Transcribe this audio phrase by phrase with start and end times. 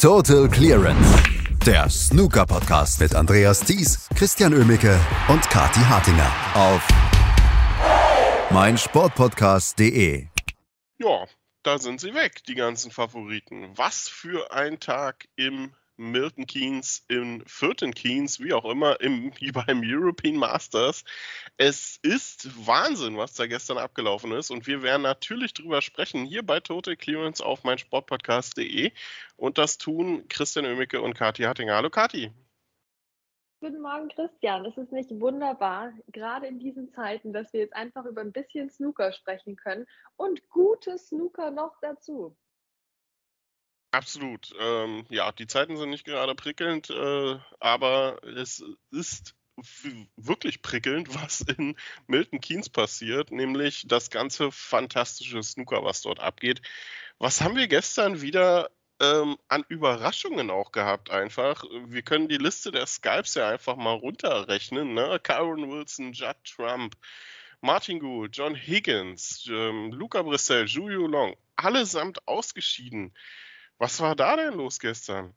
[0.00, 1.22] Total Clearance.
[1.66, 6.88] Der Snooker Podcast mit Andreas Thies, Christian Ömicke und Kati Hartinger auf
[8.50, 10.26] meinsportpodcast.de.
[10.96, 11.26] Ja,
[11.62, 13.76] da sind sie weg, die ganzen Favoriten.
[13.76, 19.52] Was für ein Tag im Milton Keynes, im vierten Keynes, wie auch immer, im, wie
[19.52, 21.04] beim European Masters.
[21.58, 24.50] Es ist Wahnsinn, was da gestern abgelaufen ist.
[24.50, 28.92] Und wir werden natürlich drüber sprechen, hier bei Total Clearance auf meinsportpodcast.de.
[29.36, 31.76] Und das tun Christian Oemicke und Kathi Hattinger.
[31.76, 32.32] Hallo Kathi.
[33.62, 34.64] Guten Morgen, Christian.
[34.64, 38.70] Es ist nicht wunderbar, gerade in diesen Zeiten, dass wir jetzt einfach über ein bisschen
[38.70, 39.86] Snooker sprechen können
[40.16, 42.34] und gute Snooker noch dazu.
[43.92, 44.52] Absolut.
[44.58, 49.34] Ähm, ja, die Zeiten sind nicht gerade prickelnd, äh, aber es ist
[50.16, 51.76] wirklich prickelnd, was in
[52.06, 56.62] Milton Keynes passiert, nämlich das ganze fantastische Snooker, was dort abgeht.
[57.18, 61.64] Was haben wir gestern wieder ähm, an Überraschungen auch gehabt einfach?
[61.86, 64.94] Wir können die Liste der Skypes ja einfach mal runterrechnen.
[64.94, 65.18] Ne?
[65.22, 66.96] Karen Wilson, Judd Trump,
[67.60, 73.12] Martin Gould, John Higgins, ähm, Luca Brissell, Julio Long, allesamt ausgeschieden.
[73.80, 75.34] Was war da denn los gestern?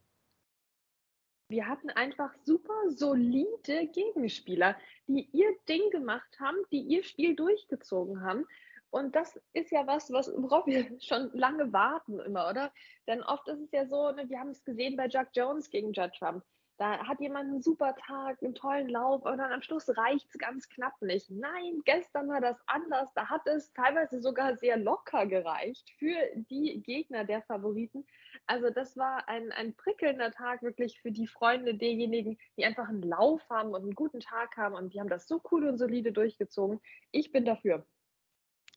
[1.48, 8.20] Wir hatten einfach super solide Gegenspieler, die ihr Ding gemacht haben, die ihr Spiel durchgezogen
[8.20, 8.46] haben.
[8.90, 12.70] Und das ist ja was, was worauf wir schon lange warten immer, oder?
[13.06, 15.94] Denn oft ist es ja so, ne, wir haben es gesehen bei Jack Jones gegen
[15.94, 16.44] Judd Trump.
[16.76, 20.38] Da hat jemand einen super Tag, einen tollen Lauf und dann am Schluss reicht es
[20.38, 21.30] ganz knapp nicht.
[21.30, 23.08] Nein, gestern war das anders.
[23.14, 28.04] Da hat es teilweise sogar sehr locker gereicht für die Gegner der Favoriten.
[28.46, 33.02] Also das war ein, ein prickelnder Tag wirklich für die Freunde derjenigen, die einfach einen
[33.02, 36.10] Lauf haben und einen guten Tag haben und die haben das so cool und solide
[36.10, 36.80] durchgezogen.
[37.12, 37.86] Ich bin dafür.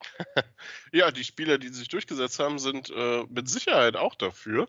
[0.91, 4.67] ja, die Spieler, die sich durchgesetzt haben, sind äh, mit Sicherheit auch dafür.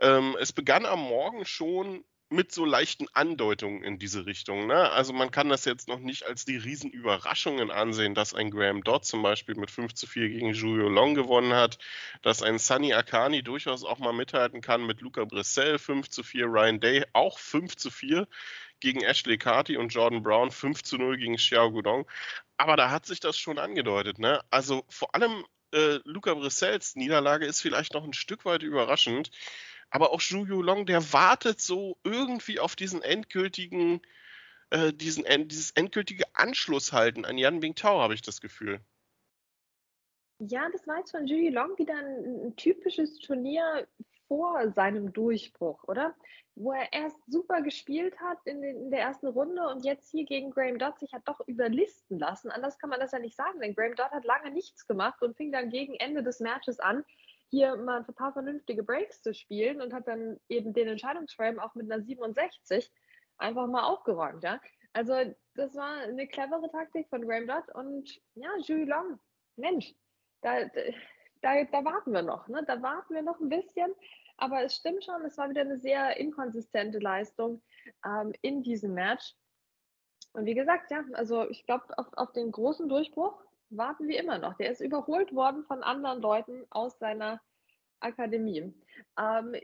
[0.00, 4.66] Ähm, es begann am Morgen schon mit so leichten Andeutungen in diese Richtung.
[4.66, 4.90] Ne?
[4.90, 9.04] Also man kann das jetzt noch nicht als die Riesenüberraschungen ansehen, dass ein Graham Dodd
[9.04, 11.78] zum Beispiel mit 5 zu 4 gegen Julio Long gewonnen hat,
[12.22, 16.46] dass ein Sunny Akani durchaus auch mal mithalten kann mit Luca Brissell 5 zu 4,
[16.46, 18.28] Ryan Day auch 5 zu 4
[18.80, 22.06] gegen Ashley Carty und Jordan Brown 5 zu 0 gegen Xiao Gudong.
[22.58, 24.18] Aber da hat sich das schon angedeutet.
[24.18, 24.42] Ne?
[24.50, 29.30] Also vor allem äh, Luca Brissells Niederlage ist vielleicht noch ein Stück weit überraschend.
[29.90, 34.02] Aber auch Zhu Long, der wartet so irgendwie auf diesen endgültigen,
[34.70, 38.80] äh, diesen, dieses endgültige Anschlusshalten an Yan Bingtao, habe ich das Gefühl.
[40.40, 43.88] Ja, das war jetzt von Julie Long wieder ein, ein, typisches Turnier
[44.28, 46.14] vor seinem Durchbruch, oder?
[46.54, 50.24] Wo er erst super gespielt hat in, den, in, der ersten Runde und jetzt hier
[50.24, 52.50] gegen Graham Dodd sich hat doch überlisten lassen.
[52.50, 55.36] Anders kann man das ja nicht sagen, denn Graham Dodd hat lange nichts gemacht und
[55.36, 57.04] fing dann gegen Ende des Matches an,
[57.50, 61.74] hier mal ein paar vernünftige Breaks zu spielen und hat dann eben den Entscheidungsframe auch
[61.74, 62.90] mit einer 67
[63.38, 64.60] einfach mal aufgeräumt, ja.
[64.92, 65.14] Also
[65.54, 69.18] das war eine clevere Taktik von Graham Dodd und ja, Julie Long,
[69.56, 69.94] Mensch,
[70.40, 70.64] da,
[71.42, 72.64] da, da warten wir noch, ne?
[72.66, 73.94] Da warten wir noch ein bisschen.
[74.36, 77.60] Aber es stimmt schon, es war wieder eine sehr inkonsistente Leistung
[78.04, 79.34] ähm, in diesem Match.
[80.32, 84.38] Und wie gesagt, ja, also ich glaube, auf, auf den großen Durchbruch warten wir immer
[84.38, 84.54] noch.
[84.54, 87.40] Der ist überholt worden von anderen Leuten aus seiner
[88.00, 88.72] Akademie.
[89.18, 89.56] Ähm,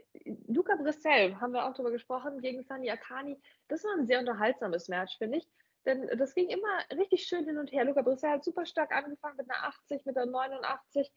[0.47, 3.39] Luca Brissell, haben wir auch darüber gesprochen, gegen Sani Akani.
[3.67, 5.47] Das war ein sehr unterhaltsames Match, finde ich.
[5.85, 7.85] Denn das ging immer richtig schön hin und her.
[7.85, 11.11] Luca Brissell hat super stark angefangen mit einer 80, mit einer 89.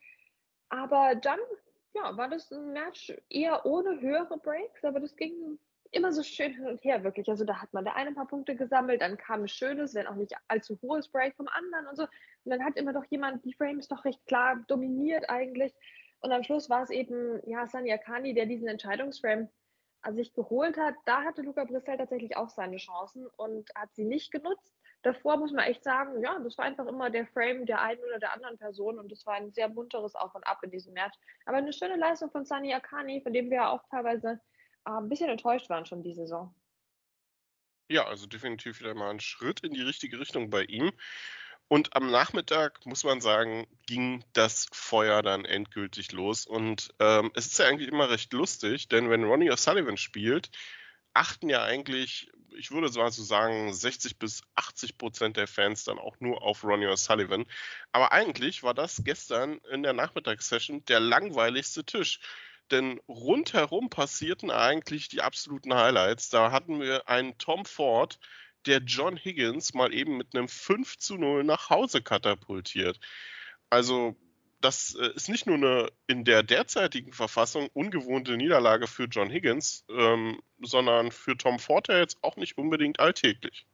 [0.69, 1.41] Aber dann
[1.95, 5.59] ja, war das ein Match eher ohne höhere Breaks, aber das ging
[5.91, 7.29] immer so schön hin und her, wirklich.
[7.29, 10.07] Also da hat man der eine ein paar Punkte gesammelt, dann kam ein schönes, wenn
[10.07, 12.03] auch nicht allzu hohes Break vom anderen und so.
[12.03, 12.11] Und
[12.51, 15.75] dann hat immer doch jemand die Frames doch recht klar dominiert eigentlich.
[16.21, 19.49] Und am Schluss war es eben, ja, Sani Akani, der diesen Entscheidungsframe
[20.11, 20.95] sich geholt hat.
[21.05, 24.75] Da hatte Luca Brissell tatsächlich auch seine Chancen und hat sie nicht genutzt.
[25.03, 28.19] Davor muss man echt sagen, ja, das war einfach immer der Frame der einen oder
[28.19, 31.17] der anderen Person und das war ein sehr munteres Auf und Ab in diesem Match.
[31.47, 34.41] Aber eine schöne Leistung von Sani Akani, von dem wir ja auch teilweise
[34.97, 36.55] ein bisschen enttäuscht waren schon diese Saison.
[37.91, 40.93] Ja, also definitiv wieder mal ein Schritt in die richtige Richtung bei ihm.
[41.69, 46.47] Und am Nachmittag, muss man sagen, ging das Feuer dann endgültig los.
[46.47, 50.51] Und ähm, es ist ja eigentlich immer recht lustig, denn wenn Ronnie O'Sullivan spielt,
[51.13, 56.19] achten ja eigentlich, ich würde so sagen, 60 bis 80 Prozent der Fans dann auch
[56.21, 57.47] nur auf Ronnie O'Sullivan.
[57.93, 62.21] Aber eigentlich war das gestern in der Nachmittagssession der langweiligste Tisch.
[62.71, 66.29] Denn rundherum passierten eigentlich die absoluten Highlights.
[66.29, 68.19] Da hatten wir einen Tom Ford,
[68.67, 73.01] der John Higgins mal eben mit einem 5 zu 0 nach Hause katapultiert.
[73.71, 74.17] Also
[74.61, 79.85] das äh, ist nicht nur eine in der derzeitigen Verfassung ungewohnte Niederlage für John Higgins,
[79.89, 83.67] ähm, sondern für Tom Ford ja jetzt auch nicht unbedingt alltäglich.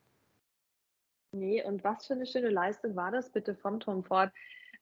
[1.32, 4.30] Nee, und was für eine schöne Leistung war das bitte von Tom Ford?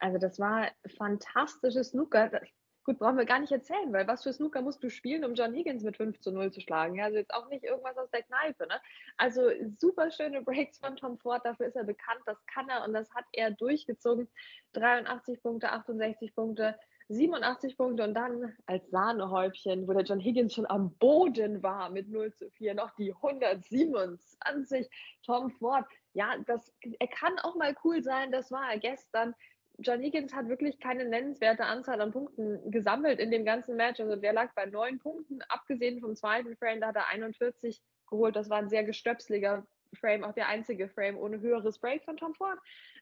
[0.01, 2.43] Also das war fantastisches Snooker.
[2.85, 5.55] Gut, brauchen wir gar nicht erzählen, weil was für Snooker musst du spielen, um John
[5.55, 7.01] Higgins mit 5 zu 0 zu schlagen?
[7.01, 8.67] Also jetzt auch nicht irgendwas aus der Kneipe.
[8.67, 8.81] Ne?
[9.17, 9.43] Also
[9.79, 13.09] super schöne Breaks von Tom Ford, dafür ist er bekannt, das kann er und das
[13.15, 14.29] hat er durchgezogen.
[14.73, 16.77] 83 Punkte, 68 Punkte,
[17.09, 22.09] 87 Punkte und dann als Sahnehäubchen, wo der John Higgins schon am Boden war mit
[22.09, 24.89] 0 zu 4, noch die 127.
[25.25, 29.35] Tom Ford, ja, das, er kann auch mal cool sein, das war er gestern.
[29.83, 34.01] John Higgins hat wirklich keine nennenswerte Anzahl an Punkten gesammelt in dem ganzen Match.
[34.01, 38.37] Also der lag bei neun Punkten, abgesehen vom zweiten Frame, da hat er 41 geholt.
[38.37, 42.35] Das war ein sehr gestöpseliger Frame, auch der einzige Frame ohne höheres Break von Tom
[42.35, 42.59] Ford.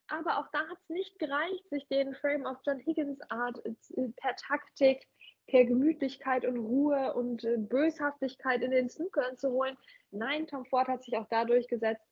[0.08, 4.08] Aber auch da hat es nicht gereicht, sich den Frame auf John Higgins Art äh,
[4.16, 5.06] per Taktik,
[5.46, 9.76] per Gemütlichkeit und Ruhe und äh, Böshaftigkeit in den Snookern zu holen.
[10.10, 12.09] Nein, Tom Ford hat sich auch da durchgesetzt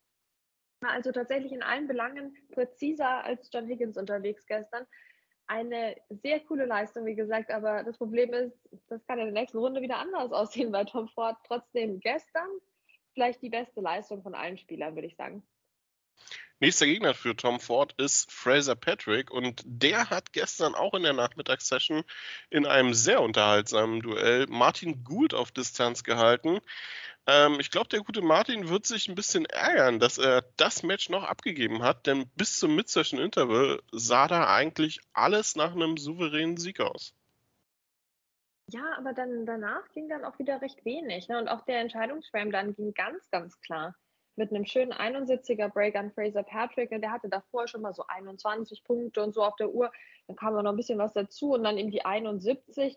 [0.81, 4.87] also tatsächlich in allen Belangen präziser als John Higgins unterwegs gestern.
[5.47, 9.59] Eine sehr coole Leistung, wie gesagt, aber das Problem ist, das kann in der nächsten
[9.59, 11.37] Runde wieder anders aussehen bei Tom Ford.
[11.47, 12.49] Trotzdem gestern
[13.15, 15.43] vielleicht die beste Leistung von allen Spielern, würde ich sagen.
[16.61, 21.13] Nächster Gegner für Tom Ford ist Fraser Patrick und der hat gestern auch in der
[21.13, 22.03] Nachmittagssession
[22.51, 26.59] in einem sehr unterhaltsamen Duell Martin Gould auf Distanz gehalten.
[27.29, 31.11] Ähm, ich glaube, der gute Martin wird sich ein bisschen ärgern, dass er das Match
[31.11, 36.57] noch abgegeben hat, denn bis zum Mid-Session Interval sah da eigentlich alles nach einem souveränen
[36.57, 37.15] Sieg aus.
[38.71, 41.29] Ja, aber dann danach ging dann auch wieder recht wenig.
[41.29, 41.39] Ne?
[41.39, 43.95] Und auch der Entscheidungsframe dann ging ganz, ganz klar.
[44.39, 46.93] Mit einem schönen 71er Break an Fraser Patrick.
[46.93, 49.91] Und der hatte davor schon mal so 21 Punkte und so auf der Uhr.
[50.29, 52.97] Dann kam noch ein bisschen was dazu und dann in die 71.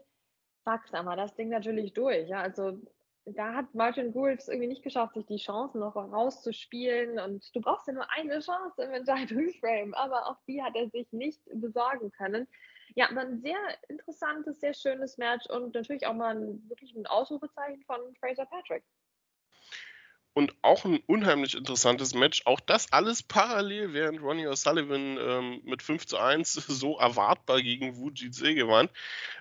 [0.63, 2.29] Sag's einmal, das Ding natürlich durch.
[2.29, 2.41] Ja?
[2.41, 2.79] Also
[3.25, 7.19] da hat Martin Gould es irgendwie nicht geschafft, sich die Chancen noch rauszuspielen.
[7.19, 11.11] Und du brauchst ja nur eine Chance im Entscheidungsframe, aber auch die hat er sich
[11.11, 12.47] nicht besorgen können.
[12.93, 13.57] Ja, aber ein sehr
[13.87, 18.83] interessantes, sehr schönes Match und natürlich auch mal ein, wirklich ein Ausrufezeichen von Fraser Patrick.
[20.33, 22.43] Und auch ein unheimlich interessantes Match.
[22.45, 27.97] Auch das alles parallel, während Ronnie O'Sullivan ähm, mit 5 zu 1 so erwartbar gegen
[27.97, 28.89] Wu Jitse gewann,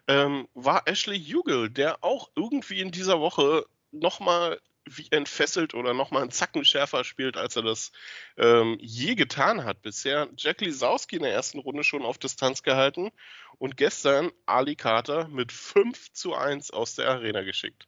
[0.09, 6.23] ähm, war Ashley Hugel, der auch irgendwie in dieser Woche nochmal wie entfesselt oder nochmal
[6.23, 7.93] einen Zacken schärfer spielt, als er das
[8.37, 10.29] ähm, je getan hat bisher.
[10.37, 13.11] Jack Lisowski in der ersten Runde schon auf Distanz gehalten
[13.59, 17.87] und gestern Ali Carter mit 5 zu 1 aus der Arena geschickt.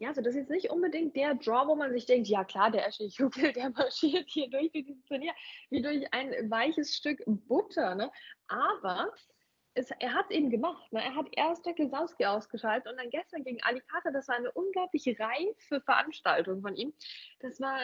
[0.00, 2.70] Ja, also das ist jetzt nicht unbedingt der Draw, wo man sich denkt, ja klar,
[2.70, 5.32] der Ashley Hugel, der marschiert hier durch dieses Turnier
[5.70, 7.96] wie durch ein weiches Stück Butter.
[7.96, 8.10] Ne?
[8.46, 9.12] Aber
[9.74, 10.92] es, er hat es eben gemacht.
[10.92, 11.02] Ne?
[11.02, 15.04] Er hat erst Jack Lisowski ausgeschaltet und dann gestern gegen Alicante, das war eine unglaublich
[15.18, 16.94] reife Veranstaltung von ihm.
[17.40, 17.78] Das war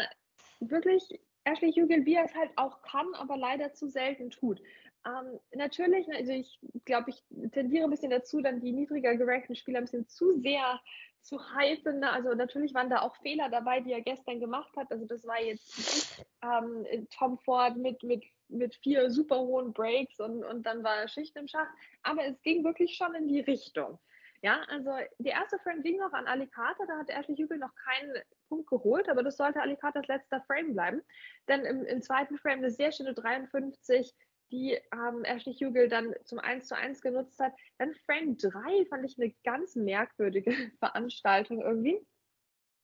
[0.61, 4.61] wirklich Ashley Hugel, wie er es halt auch kann, aber leider zu selten tut.
[5.07, 9.55] Ähm, natürlich, ne, also ich glaube, ich tendiere ein bisschen dazu, dann die niedriger gerankten
[9.55, 10.81] Spieler ein bisschen zu sehr
[11.25, 12.01] zu hypen.
[12.01, 12.11] Ne?
[12.11, 14.91] Also natürlich waren da auch Fehler dabei, die er gestern gemacht hat.
[14.93, 20.45] Also das war jetzt ähm, Tom Ford mit, mit, mit vier super hohen Breaks und,
[20.45, 21.69] und dann war Schicht im Schach.
[22.03, 23.99] Aber es ging wirklich schon in die Richtung.
[24.43, 28.13] Ja, also die erste Frame ging noch an Alicata, da hat Ashley Hügel noch keinen
[28.51, 31.03] Punkt geholt, aber das sollte Alicatas letzter Frame bleiben.
[31.49, 34.15] Denn im, im zweiten Frame eine sehr schöne 53
[34.51, 37.53] die ähm, Ashley Hugel dann zum 1 zu 1 genutzt hat.
[37.79, 41.99] Dann Frame 3 fand ich eine ganz merkwürdige Veranstaltung irgendwie.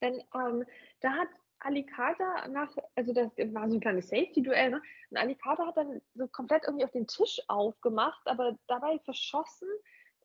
[0.02, 0.64] Denn ähm,
[1.00, 1.28] da hat
[1.60, 4.82] Alicata nach, also das war so ein kleines Safety-Duell, ne?
[5.10, 9.68] Und Alicata hat dann so komplett irgendwie auf den Tisch aufgemacht, aber dabei verschossen.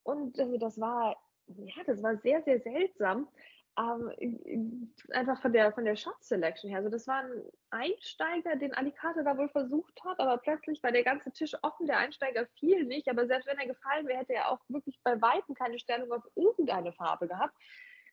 [0.04, 3.28] Und also das war, ja, das war sehr, sehr seltsam
[3.78, 6.80] ähm, einfach von der, von der Shot Selection her.
[6.80, 11.04] Also das war ein Einsteiger, den Alicante da wohl versucht hat, aber plötzlich war der
[11.04, 14.52] ganze Tisch offen, der Einsteiger fiel nicht, aber selbst wenn er gefallen wäre, hätte er
[14.52, 17.56] auch wirklich bei Weitem keine Stellung auf irgendeine Farbe gehabt.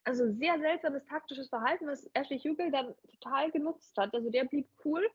[0.05, 4.13] Also sehr seltsames taktisches Verhalten, was Ashley Hugel dann total genutzt hat.
[4.15, 5.09] Also der blieb cool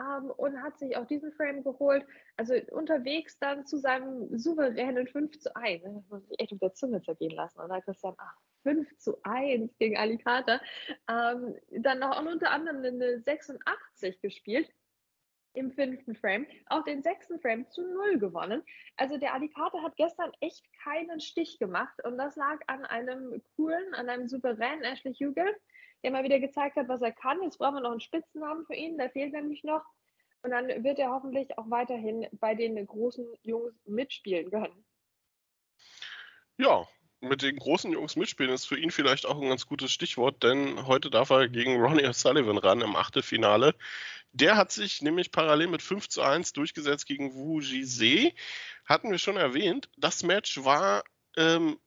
[0.00, 2.06] ähm, und hat sich auch diesen Frame geholt.
[2.36, 5.82] Also unterwegs dann zu seinem souveränen 5 zu 1.
[5.84, 8.14] Das muss ich echt auf der Zunge zergehen lassen, oder Christian?
[8.18, 10.60] Ach, 5 zu 1 gegen Alicante.
[11.08, 14.68] Ähm, dann noch unter anderem eine 86 gespielt
[15.54, 18.62] im fünften Frame, auch den sechsten Frame zu null gewonnen.
[18.96, 23.94] Also der Alicante hat gestern echt keinen Stich gemacht und das lag an einem coolen,
[23.94, 25.54] an einem souveränen Ashley Hugel,
[26.04, 27.42] der mal wieder gezeigt hat, was er kann.
[27.42, 29.82] Jetzt brauchen wir noch einen Spitzennamen für ihn, der fehlt nämlich noch.
[30.42, 34.84] Und dann wird er hoffentlich auch weiterhin bei den großen Jungs mitspielen können.
[36.58, 36.86] Ja,
[37.20, 40.86] mit den großen Jungs mitspielen ist für ihn vielleicht auch ein ganz gutes Stichwort, denn
[40.86, 43.74] heute darf er gegen Ronnie O'Sullivan ran im Achtelfinale.
[44.32, 48.32] Der hat sich nämlich parallel mit 5 zu 1 durchgesetzt gegen Wu Jise.
[48.84, 49.88] Hatten wir schon erwähnt.
[49.96, 51.02] Das Match war
[51.38, 51.78] ähm,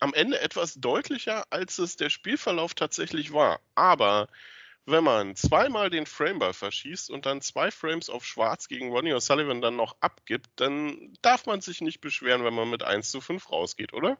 [0.00, 3.60] am Ende etwas deutlicher, als es der Spielverlauf tatsächlich war.
[3.74, 4.28] Aber
[4.86, 9.60] wenn man zweimal den Frameball verschießt und dann zwei Frames auf Schwarz gegen Ronnie O'Sullivan
[9.60, 13.50] dann noch abgibt, dann darf man sich nicht beschweren, wenn man mit 1 zu 5
[13.52, 14.18] rausgeht, oder?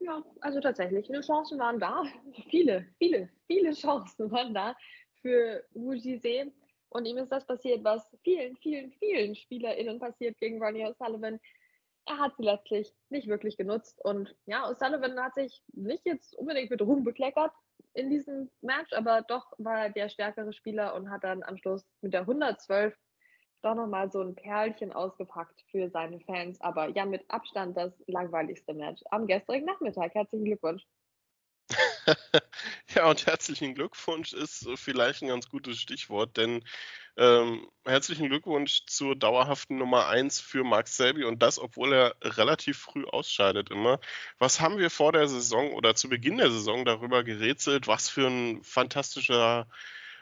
[0.00, 2.02] Ja, also tatsächlich, die Chancen waren da.
[2.50, 4.76] Viele, viele, viele Chancen waren da
[5.20, 6.50] für Wu Jise.
[6.88, 11.38] Und ihm ist das passiert, was vielen, vielen, vielen SpielerInnen passiert gegen Ronnie O'Sullivan.
[12.06, 14.00] Er hat sie letztlich nicht wirklich genutzt.
[14.04, 17.52] Und ja, O'Sullivan hat sich nicht jetzt unbedingt mit Ruhm bekleckert
[17.94, 21.86] in diesem Match, aber doch war er der stärkere Spieler und hat dann am Schluss
[22.00, 22.96] mit der 112
[23.62, 26.60] doch nochmal so ein Perlchen ausgepackt für seine Fans.
[26.60, 30.14] Aber ja, mit Abstand das langweiligste Match am gestrigen Nachmittag.
[30.14, 30.84] Herzlichen Glückwunsch.
[32.94, 36.64] ja, und herzlichen Glückwunsch ist vielleicht ein ganz gutes Stichwort, denn
[37.16, 42.78] ähm, herzlichen Glückwunsch zur dauerhaften Nummer 1 für Mark Selby und das, obwohl er relativ
[42.78, 44.00] früh ausscheidet immer.
[44.38, 48.26] Was haben wir vor der Saison oder zu Beginn der Saison darüber gerätselt, was für
[48.26, 49.66] ein fantastischer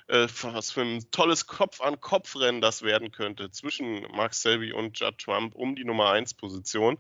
[0.08, 5.54] äh, was für ein tolles Kopf-an-Kopf-Rennen das werden könnte zwischen Mark Selby und Judd Trump
[5.54, 6.99] um die Nummer 1 Position.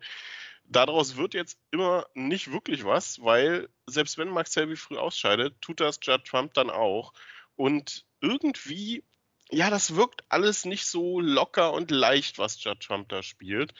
[0.70, 5.80] Daraus wird jetzt immer nicht wirklich was, weil selbst wenn Mark Selby früh ausscheidet, tut
[5.80, 7.12] das Judd Trump dann auch.
[7.56, 9.02] Und irgendwie,
[9.50, 13.74] ja, das wirkt alles nicht so locker und leicht, was Judd Trump da spielt.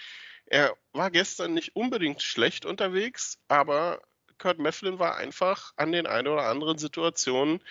[0.47, 4.03] Er war gestern nicht unbedingt schlecht unterwegs, aber
[4.39, 7.63] Kurt Mefflin war einfach an den ein oder anderen Situationen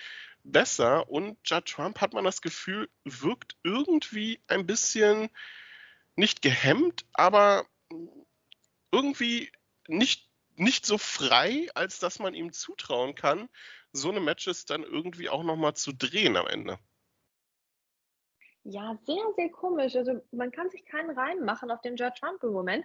[0.44, 5.28] besser und Judd Trump hat man das Gefühl, wirkt irgendwie ein bisschen
[6.16, 7.66] nicht gehemmt, aber
[8.92, 9.50] irgendwie
[9.88, 13.48] nicht, nicht so frei, als dass man ihm zutrauen kann,
[13.92, 16.78] so eine Matches dann irgendwie auch nochmal zu drehen am Ende.
[18.64, 19.96] Ja, sehr, sehr komisch.
[19.96, 22.84] Also man kann sich keinen reinmachen auf den Judd Trump im Moment.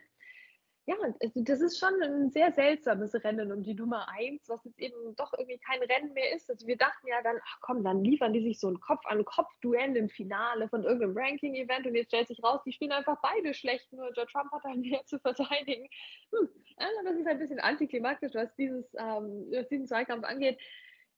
[0.88, 4.80] Ja, also das ist schon ein sehr seltsames Rennen um die Nummer eins, was jetzt
[4.80, 6.48] eben doch irgendwie kein Rennen mehr ist.
[6.48, 10.10] Also wir dachten ja dann, ach komm, dann liefern die sich so ein Kopf-an-Kopf-Duell im
[10.10, 14.12] Finale von irgendeinem Ranking-Event und jetzt stellt sich raus, die spielen einfach beide schlecht, nur
[14.12, 15.90] George Trump hat dann mehr zu verteidigen.
[16.32, 20.60] Hm, also das ist ein bisschen antiklimaktisch, was, dieses, ähm, was diesen Zweikampf angeht.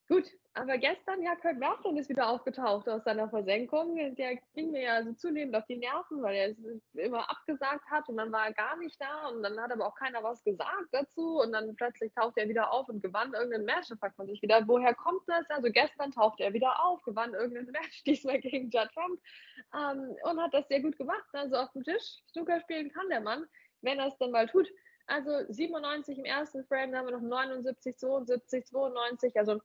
[0.10, 3.96] Gut, aber gestern, ja, Kurt Merton ist wieder aufgetaucht aus seiner Versenkung.
[4.16, 6.58] Der ging mir ja so zunehmend auf die Nerven, weil er es
[6.94, 9.96] immer abgesagt hat und dann war er gar nicht da und dann hat aber auch
[9.96, 13.90] keiner was gesagt dazu und dann plötzlich taucht er wieder auf und gewann irgendein Match.
[13.90, 15.50] Da fragt man sich wieder, woher kommt das?
[15.50, 19.20] Also gestern tauchte er wieder auf, gewann irgendein Match, diesmal gegen Judd Trump
[19.76, 21.28] ähm, und hat das sehr gut gemacht.
[21.34, 23.46] Also auf dem Tisch Snooker spielen kann der Mann,
[23.82, 24.70] wenn er es dann mal tut.
[25.06, 29.62] Also 97 im ersten Frame, dann haben wir noch 79, 72, 92, also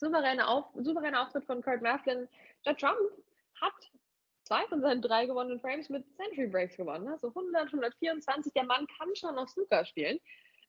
[0.00, 2.28] souveräne Auf, souveräner Auftritt von Kurt Maflin.
[2.64, 2.98] Judd Trump
[3.60, 3.90] hat
[4.42, 7.06] zwei von seinen drei gewonnenen Frames mit Century Breaks gewonnen.
[7.06, 8.52] Also 100, 124.
[8.54, 10.18] Der Mann kann schon noch Snooker spielen.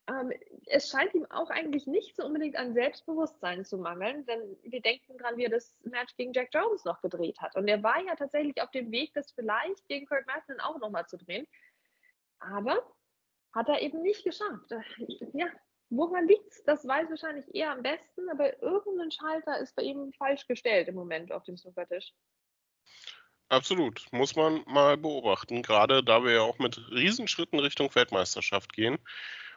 [0.08, 0.32] Ähm,
[0.66, 5.16] es scheint ihm auch eigentlich nicht so unbedingt an Selbstbewusstsein zu mangeln, denn wir denken
[5.16, 7.56] dran, wie er das Match gegen Jack Jones noch gedreht hat.
[7.56, 11.06] Und er war ja tatsächlich auf dem Weg, das vielleicht gegen Kurt Maflin auch nochmal
[11.06, 11.46] zu drehen.
[12.40, 12.82] Aber
[13.52, 14.70] hat er eben nicht geschafft.
[15.34, 15.46] Ja,
[15.94, 16.64] Woran liegt es?
[16.64, 20.94] Das weiß wahrscheinlich eher am besten, aber irgendein Schalter ist bei ihm falsch gestellt im
[20.94, 22.14] Moment auf dem Snookertisch.
[23.50, 28.98] Absolut, muss man mal beobachten, gerade da wir ja auch mit Riesenschritten Richtung Weltmeisterschaft gehen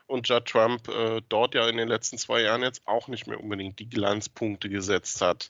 [0.04, 3.40] und Judd Trump äh, dort ja in den letzten zwei Jahren jetzt auch nicht mehr
[3.40, 5.48] unbedingt die Glanzpunkte gesetzt hat.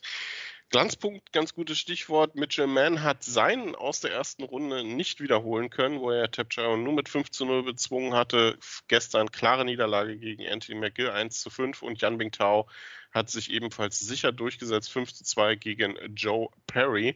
[0.69, 2.35] Glanzpunkt, ganz gutes Stichwort.
[2.35, 6.91] Mitchell Mann hat seinen aus der ersten Runde nicht wiederholen können, wo er Tapcharo nur
[6.91, 8.57] mit 5 zu 0 bezwungen hatte.
[8.89, 12.67] Gestern klare Niederlage gegen Anthony McGill 1 zu 5 und Jan Bingtao
[13.13, 17.15] hat sich ebenfalls sicher durchgesetzt 5 zu 2 gegen Joe Perry.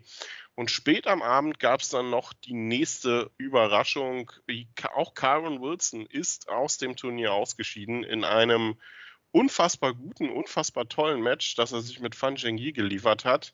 [0.55, 4.31] Und spät am Abend gab es dann noch die nächste Überraschung.
[4.93, 8.77] Auch Karen Wilson ist aus dem Turnier ausgeschieden in einem
[9.31, 13.51] unfassbar guten, unfassbar tollen Match, das er sich mit Fan Zhengyi geliefert hat.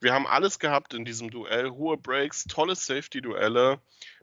[0.00, 1.70] Wir haben alles gehabt in diesem Duell.
[1.70, 3.80] Hohe Breaks, tolle Safety-Duelle,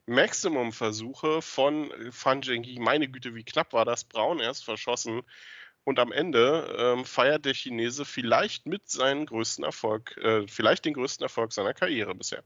[0.08, 2.80] Maximum-Versuche von Fan Zhengyi.
[2.80, 4.04] Meine Güte, wie knapp war das?
[4.04, 5.22] Braun erst verschossen.
[5.86, 10.94] Und am Ende ähm, feiert der Chinese vielleicht mit seinen größten Erfolg, äh, vielleicht den
[10.94, 12.44] größten Erfolg seiner Karriere bisher.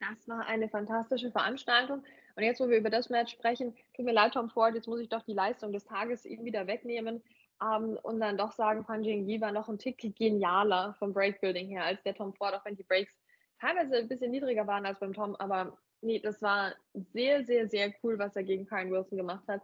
[0.00, 2.04] Das war eine fantastische Veranstaltung.
[2.36, 5.00] Und jetzt, wo wir über das Match sprechen, tut mir leid, Tom Ford, jetzt muss
[5.00, 7.22] ich doch die Leistung des Tages ihm wieder wegnehmen
[7.62, 11.84] ähm, und dann doch sagen, Fan Jingyi war noch ein Tick genialer vom Breakbuilding her
[11.84, 13.16] als der Tom Ford, auch wenn die Breaks
[13.60, 16.74] teilweise ein bisschen niedriger waren als beim Tom, aber nee, das war
[17.12, 19.62] sehr, sehr, sehr cool, was er gegen Kyle Wilson gemacht hat.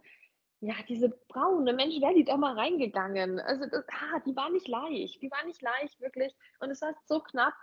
[0.59, 3.39] Ja, diese braune Mensch, wäre die doch mal reingegangen.
[3.39, 5.19] Also, das, ah, die war nicht leicht.
[5.21, 6.35] Die war nicht leicht, wirklich.
[6.59, 7.55] Und es war so knapp.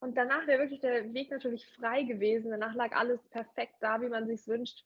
[0.00, 2.50] Und danach wäre wirklich der Weg natürlich frei gewesen.
[2.50, 4.84] Danach lag alles perfekt da, wie man sich wünscht.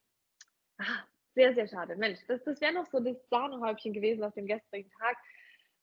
[0.78, 1.96] Ah, sehr, sehr schade.
[1.96, 5.16] Mensch, das, das wäre noch so das Sahnehäubchen gewesen auf dem gestrigen Tag.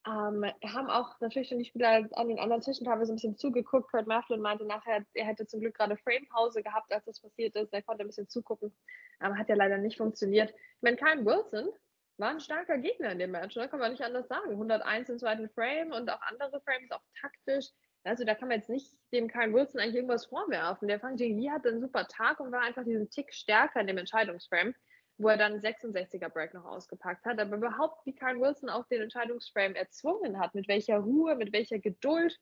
[0.08, 3.38] Ähm, wir haben auch natürlich schon die Spieler an den anderen Tischen teilweise ein bisschen
[3.38, 3.92] zugeguckt.
[3.92, 7.74] Kurt Mafflin meinte nachher, er hätte zum Glück gerade Frame-Pause gehabt, als das passiert ist.
[7.74, 8.74] Er konnte ein bisschen zugucken,
[9.20, 10.52] aber hat ja leider nicht funktioniert.
[10.52, 11.70] Ich meine, Kyle Wilson
[12.18, 13.68] war ein starker Gegner in dem Match, ne?
[13.68, 14.52] kann man nicht anders sagen.
[14.52, 17.68] 101 im zweiten Frame und auch andere Frames, auch taktisch.
[18.08, 20.88] Also da kann man jetzt nicht dem Kyle Wilson eigentlich irgendwas vorwerfen.
[20.88, 23.88] Der Fang Jing Yi hatte einen super Tag und war einfach diesen Tick stärker in
[23.88, 24.74] dem Entscheidungsframe
[25.18, 29.02] wo er dann 66er Break noch ausgepackt hat, aber überhaupt wie Kyle Wilson auch den
[29.02, 32.40] Entscheidungsframe erzwungen hat, mit welcher Ruhe, mit welcher Geduld.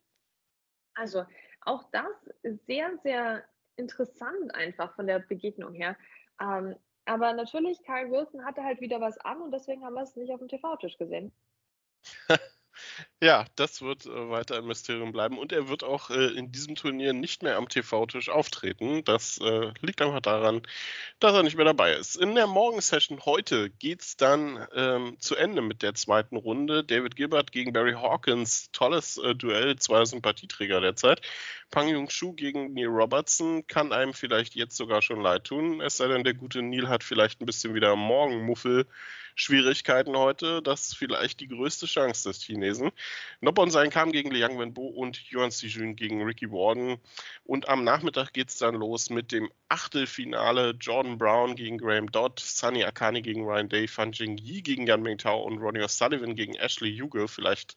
[0.94, 1.26] Also
[1.62, 3.44] auch das ist sehr, sehr
[3.78, 5.98] interessant einfach von der Begegnung her.
[6.42, 10.16] Ähm, aber natürlich, Kyle Wilson hatte halt wieder was an und deswegen haben wir es
[10.16, 11.32] nicht auf dem TV-Tisch gesehen.
[13.22, 16.76] Ja, das wird äh, weiter ein Mysterium bleiben und er wird auch äh, in diesem
[16.76, 19.06] Turnier nicht mehr am TV-Tisch auftreten.
[19.06, 20.62] Das äh, liegt einfach daran,
[21.20, 22.18] dass er nicht mehr dabei ist.
[22.18, 26.84] In der Morgensession heute geht es dann ähm, zu Ende mit der zweiten Runde.
[26.84, 31.22] David Gilbert gegen Barry Hawkins, tolles äh, Duell, zwei Sympathieträger derzeit.
[31.72, 35.98] Pang Jung Shu gegen Neil Robertson kann einem vielleicht jetzt sogar schon leid tun, es
[35.98, 38.86] sei denn, der gute Neil hat vielleicht ein bisschen wieder Morgenmuffel.
[39.36, 40.62] Schwierigkeiten heute.
[40.62, 42.92] Das ist vielleicht die größte Chance des Chinesen.
[43.42, 46.98] Noppon sein kam gegen Liang Wenbo und Yuan Sijun gegen Ricky Warden.
[47.44, 50.72] Und am Nachmittag geht es dann los mit dem Achtelfinale.
[50.80, 55.02] Jordan Brown gegen Graham Dodd, Sunny Akani gegen Ryan Day, Fan Jing Yi gegen Yan
[55.02, 57.28] Mingtao und Ronnie O'Sullivan gegen Ashley Yuge.
[57.28, 57.76] Vielleicht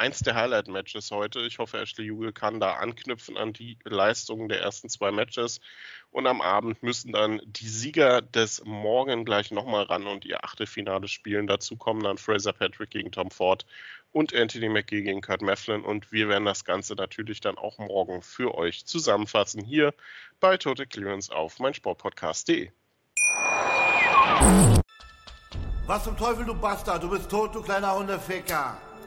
[0.00, 1.40] eins der Highlight-Matches heute.
[1.40, 5.60] Ich hoffe, Ashley Juge kann da anknüpfen an die Leistungen der ersten zwei Matches.
[6.10, 11.06] Und am Abend müssen dann die Sieger des Morgen gleich nochmal ran und ihr Achtelfinale
[11.06, 11.46] spielen.
[11.46, 13.66] Dazu kommen dann Fraser Patrick gegen Tom Ford
[14.10, 15.82] und Anthony McGee gegen Kurt Mefflin.
[15.82, 19.92] Und wir werden das Ganze natürlich dann auch morgen für euch zusammenfassen hier
[20.40, 22.70] bei Total Clearance auf meinsportpodcast.de.
[25.86, 27.02] Was zum Teufel, du Bastard?
[27.02, 28.78] Du bist tot, du kleiner Hundeficker.